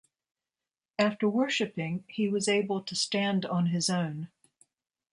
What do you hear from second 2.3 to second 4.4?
able to stand on his own.